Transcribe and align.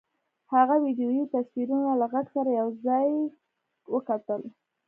هغه 0.53 0.75
ویډیويي 0.85 1.23
تصویرونه 1.33 1.91
له 2.01 2.05
غږ 2.13 2.25
سره 2.35 2.49
یو 2.59 2.67
ځای 2.85 3.07
وکتل 3.93 4.41